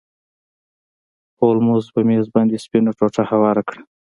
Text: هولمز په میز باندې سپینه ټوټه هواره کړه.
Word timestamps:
هولمز 1.39 1.85
په 1.93 1.99
میز 2.07 2.25
باندې 2.35 2.61
سپینه 2.65 2.91
ټوټه 2.97 3.23
هواره 3.31 3.61
کړه. 3.67 3.81